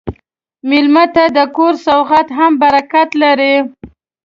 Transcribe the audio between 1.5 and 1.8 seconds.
کور